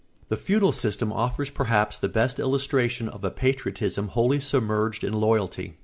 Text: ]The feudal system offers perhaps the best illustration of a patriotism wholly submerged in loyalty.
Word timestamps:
]The 0.29 0.35
feudal 0.35 0.71
system 0.71 1.13
offers 1.13 1.51
perhaps 1.51 1.99
the 1.99 2.09
best 2.09 2.39
illustration 2.39 3.07
of 3.07 3.23
a 3.23 3.29
patriotism 3.29 4.07
wholly 4.07 4.39
submerged 4.39 5.03
in 5.03 5.13
loyalty. 5.13 5.77